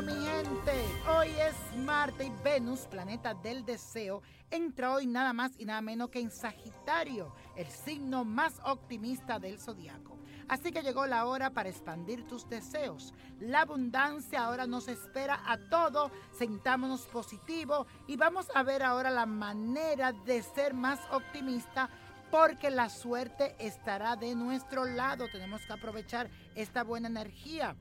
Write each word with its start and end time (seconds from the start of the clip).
mi 0.00 0.14
gente. 0.14 0.72
Hoy 1.06 1.28
es 1.28 1.76
Marte 1.76 2.24
y 2.24 2.32
Venus, 2.42 2.86
planeta 2.86 3.34
del 3.34 3.62
deseo, 3.62 4.22
entra 4.50 4.94
hoy 4.94 5.06
nada 5.06 5.34
más 5.34 5.52
y 5.58 5.66
nada 5.66 5.82
menos 5.82 6.08
que 6.08 6.18
en 6.18 6.30
Sagitario, 6.30 7.34
el 7.56 7.66
signo 7.66 8.24
más 8.24 8.58
optimista 8.64 9.38
del 9.38 9.58
zodiaco. 9.58 10.16
Así 10.48 10.72
que 10.72 10.82
llegó 10.82 11.06
la 11.06 11.26
hora 11.26 11.50
para 11.50 11.68
expandir 11.68 12.26
tus 12.26 12.48
deseos. 12.48 13.12
La 13.38 13.62
abundancia 13.62 14.44
ahora 14.44 14.66
nos 14.66 14.88
espera 14.88 15.42
a 15.44 15.58
todo. 15.58 16.10
Sentámonos 16.32 17.02
positivo 17.02 17.86
y 18.06 18.16
vamos 18.16 18.46
a 18.54 18.62
ver 18.62 18.82
ahora 18.82 19.10
la 19.10 19.26
manera 19.26 20.12
de 20.12 20.42
ser 20.42 20.72
más 20.72 21.00
optimista 21.10 21.90
porque 22.30 22.70
la 22.70 22.88
suerte 22.88 23.54
estará 23.58 24.16
de 24.16 24.34
nuestro 24.34 24.86
lado. 24.86 25.26
Tenemos 25.30 25.60
que 25.66 25.72
aprovechar 25.74 26.30
esta 26.54 26.82
buena 26.82 27.08
energía 27.08 27.76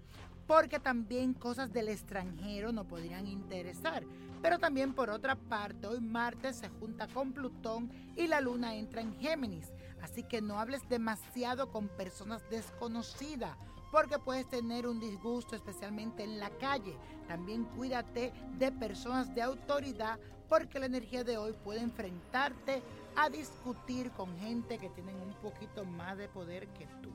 porque 0.52 0.82
también 0.82 1.34
cosas 1.34 1.72
del 1.72 1.88
extranjero 1.88 2.74
nos 2.74 2.86
podrían 2.86 3.26
interesar. 3.26 4.04
Pero 4.42 4.60
también 4.60 4.94
por 4.94 5.10
otra 5.10 5.36
parte, 5.36 5.88
hoy 5.88 6.02
Marte 6.02 6.52
se 6.52 6.68
junta 6.68 7.08
con 7.08 7.32
Plutón 7.32 7.90
y 8.18 8.28
la 8.28 8.42
Luna 8.42 8.76
entra 8.76 9.00
en 9.00 9.18
Géminis. 9.18 9.72
Así 10.02 10.24
que 10.24 10.42
no 10.42 10.60
hables 10.60 10.82
demasiado 10.90 11.72
con 11.72 11.88
personas 11.88 12.44
desconocidas 12.50 13.56
porque 13.94 14.20
puedes 14.20 14.46
tener 14.50 14.88
un 14.88 15.00
disgusto 15.00 15.56
especialmente 15.56 16.26
en 16.26 16.38
la 16.38 16.50
calle. 16.50 16.98
También 17.30 17.64
cuídate 17.64 18.34
de 18.58 18.74
personas 18.74 19.34
de 19.34 19.44
autoridad 19.44 20.20
porque 20.50 20.80
la 20.80 20.88
energía 20.88 21.24
de 21.24 21.38
hoy 21.38 21.54
puede 21.64 21.80
enfrentarte 21.80 22.84
a 23.16 23.30
discutir 23.30 24.12
con 24.12 24.38
gente 24.38 24.78
que 24.78 24.90
tienen 24.90 25.16
un 25.16 25.34
poquito 25.36 25.86
más 25.86 26.18
de 26.18 26.28
poder 26.28 26.68
que 26.74 26.88
tú 27.02 27.10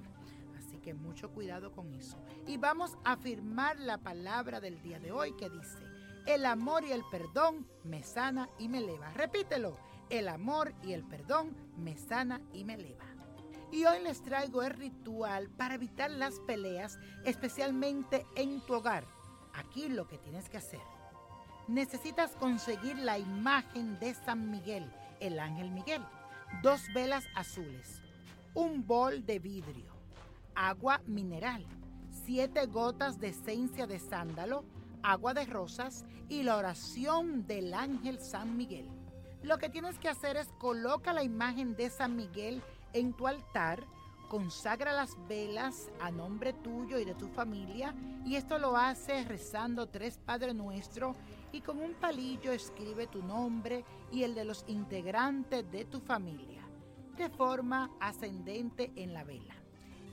que 0.86 0.94
mucho 0.94 1.32
cuidado 1.32 1.72
con 1.72 1.92
eso. 1.94 2.16
Y 2.46 2.58
vamos 2.58 2.96
a 3.02 3.14
afirmar 3.14 3.76
la 3.80 3.98
palabra 3.98 4.60
del 4.60 4.80
día 4.82 5.00
de 5.00 5.10
hoy 5.10 5.32
que 5.32 5.50
dice, 5.50 5.82
el 6.26 6.46
amor 6.46 6.84
y 6.84 6.92
el 6.92 7.02
perdón 7.10 7.66
me 7.82 8.04
sana 8.04 8.48
y 8.56 8.68
me 8.68 8.78
eleva. 8.78 9.10
Repítelo, 9.10 9.76
el 10.10 10.28
amor 10.28 10.72
y 10.84 10.92
el 10.92 11.02
perdón 11.02 11.56
me 11.76 11.96
sana 11.96 12.40
y 12.52 12.62
me 12.62 12.74
eleva. 12.74 13.04
Y 13.72 13.84
hoy 13.84 14.00
les 14.04 14.22
traigo 14.22 14.62
el 14.62 14.74
ritual 14.74 15.50
para 15.50 15.74
evitar 15.74 16.08
las 16.08 16.38
peleas, 16.46 17.00
especialmente 17.24 18.24
en 18.36 18.60
tu 18.60 18.74
hogar. 18.74 19.08
Aquí 19.54 19.88
lo 19.88 20.06
que 20.06 20.18
tienes 20.18 20.48
que 20.48 20.58
hacer. 20.58 20.82
Necesitas 21.66 22.36
conseguir 22.36 22.96
la 22.96 23.18
imagen 23.18 23.98
de 23.98 24.14
San 24.14 24.52
Miguel, 24.52 24.88
el 25.18 25.40
ángel 25.40 25.72
Miguel, 25.72 26.04
dos 26.62 26.80
velas 26.94 27.24
azules, 27.34 28.00
un 28.54 28.86
bol 28.86 29.26
de 29.26 29.40
vidrio, 29.40 29.95
agua 30.56 31.02
mineral, 31.06 31.64
siete 32.24 32.66
gotas 32.66 33.20
de 33.20 33.28
esencia 33.28 33.86
de 33.86 33.98
sándalo, 33.98 34.64
agua 35.02 35.34
de 35.34 35.44
rosas 35.44 36.04
y 36.28 36.42
la 36.42 36.56
oración 36.56 37.46
del 37.46 37.74
ángel 37.74 38.18
San 38.18 38.56
Miguel. 38.56 38.88
Lo 39.42 39.58
que 39.58 39.68
tienes 39.68 39.98
que 39.98 40.08
hacer 40.08 40.36
es 40.36 40.48
coloca 40.58 41.12
la 41.12 41.22
imagen 41.22 41.76
de 41.76 41.90
San 41.90 42.16
Miguel 42.16 42.62
en 42.94 43.12
tu 43.12 43.26
altar, 43.28 43.84
consagra 44.28 44.92
las 44.92 45.16
velas 45.28 45.90
a 46.00 46.10
nombre 46.10 46.52
tuyo 46.52 46.98
y 46.98 47.04
de 47.04 47.14
tu 47.14 47.28
familia 47.28 47.94
y 48.24 48.34
esto 48.34 48.58
lo 48.58 48.76
haces 48.76 49.28
rezando 49.28 49.86
tres 49.86 50.18
Padre 50.18 50.52
Nuestro 50.52 51.14
y 51.52 51.60
con 51.60 51.78
un 51.78 51.94
palillo 51.94 52.50
escribe 52.50 53.06
tu 53.06 53.22
nombre 53.22 53.84
y 54.10 54.24
el 54.24 54.34
de 54.34 54.44
los 54.44 54.64
integrantes 54.66 55.70
de 55.70 55.84
tu 55.84 56.00
familia 56.00 56.62
de 57.16 57.30
forma 57.30 57.90
ascendente 58.00 58.92
en 58.96 59.14
la 59.14 59.22
vela. 59.22 59.54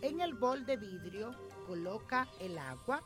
En 0.04 0.20
el 0.20 0.34
bol 0.34 0.66
de 0.66 0.76
vidrio 0.76 1.32
coloca 1.66 2.28
el 2.42 2.58
agua, 2.58 3.02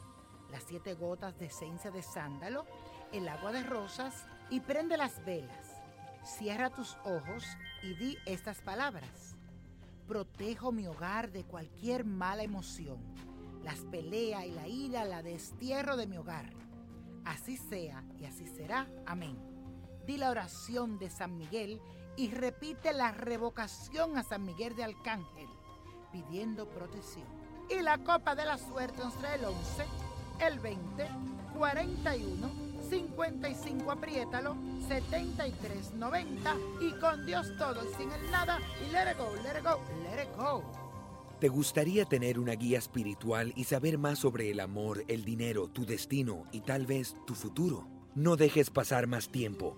las 0.50 0.64
siete 0.64 0.96
gotas 0.96 1.38
de 1.38 1.46
esencia 1.46 1.92
de 1.92 2.02
sándalo, 2.02 2.66
el 3.14 3.28
agua 3.28 3.52
de 3.52 3.62
rosas 3.62 4.26
y 4.50 4.62
prende 4.62 4.98
las 4.98 5.24
velas. 5.24 5.80
Cierra 6.24 6.72
tus 6.72 6.98
ojos 7.06 7.46
y 7.84 7.94
di 7.94 8.18
estas 8.26 8.64
palabras. 8.64 9.36
Protejo 10.08 10.72
mi 10.72 10.88
hogar 10.88 11.32
de 11.32 11.44
cualquier 11.44 12.04
mala 12.04 12.42
emoción. 12.42 12.98
Las 13.64 13.82
pelea 13.92 14.48
y 14.48 14.52
la 14.54 14.68
ira 14.68 15.06
la 15.06 15.22
destierro 15.22 15.98
de 15.98 16.08
mi 16.08 16.18
hogar. 16.18 16.52
Así 17.26 17.58
sea 17.58 18.04
y 18.20 18.26
así 18.26 18.48
será. 18.48 18.88
Amén. 19.06 19.38
Di 20.08 20.18
la 20.18 20.32
oración 20.32 20.98
de 20.98 21.12
San 21.12 21.38
Miguel 21.38 21.80
y 22.16 22.32
repite 22.32 22.92
la 22.92 23.12
revocación 23.12 24.18
a 24.18 24.24
San 24.24 24.44
Miguel 24.44 24.76
de 24.76 24.86
Arcángel 24.86 25.57
pidiendo 26.18 26.66
protección. 26.68 27.26
Y 27.70 27.82
la 27.82 27.98
copa 28.00 28.36
de 28.36 28.46
la 28.46 28.58
suerte 28.58 29.04
nos 29.04 29.14
trae 29.16 29.38
el 29.38 29.46
11, 29.46 29.86
el 30.48 30.60
20, 30.60 31.08
41, 31.58 32.50
55, 32.90 33.92
apriétalo, 33.92 34.56
73, 34.88 35.94
90 35.96 36.56
y 36.82 36.92
con 37.00 37.26
Dios 37.26 37.48
todo 37.58 37.82
y 37.84 37.94
sin 37.96 38.12
el 38.12 38.32
nada 38.32 38.60
y 38.86 38.92
let 38.92 39.12
it 39.12 39.18
go, 39.18 39.34
let 39.44 39.60
it 39.60 39.64
go, 39.64 39.82
let 40.04 40.24
it 40.24 40.38
go. 40.38 40.64
¿Te 41.40 41.50
gustaría 41.50 42.06
tener 42.06 42.40
una 42.40 42.54
guía 42.54 42.80
espiritual 42.80 43.54
y 43.56 43.66
saber 43.66 44.00
más 44.00 44.20
sobre 44.20 44.50
el 44.50 44.60
amor, 44.60 45.04
el 45.08 45.24
dinero, 45.24 45.68
tu 45.68 45.86
destino 45.86 46.46
y 46.52 46.62
tal 46.62 46.88
vez 46.88 47.16
tu 47.28 47.36
futuro? 47.36 47.88
No 48.16 48.38
dejes 48.38 48.72
pasar 48.72 49.06
más 49.06 49.30
tiempo. 49.30 49.78